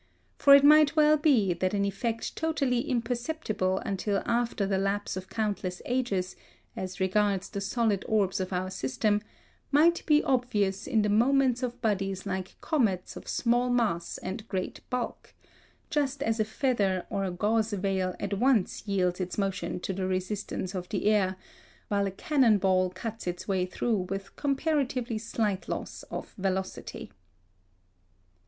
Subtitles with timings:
[0.39, 5.29] For it might well be that an effect totally imperceptible until after the lapse of
[5.29, 6.35] countless ages,
[6.75, 9.21] as regards the solid orbs of our system,
[9.71, 14.79] might be obvious in the movements of bodies like comets of small mass and great
[14.89, 15.35] bulk;
[15.91, 20.07] just as a feather or a gauze veil at once yields its motion to the
[20.07, 21.35] resistance of the air,
[21.89, 27.11] while a cannon ball cuts its way through with comparatively slight loss of velocity.